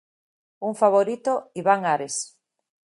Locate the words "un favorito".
0.69-1.33